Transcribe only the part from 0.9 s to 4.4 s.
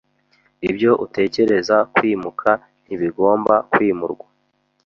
utekereza kwimuka ntibigomba kwimurwa.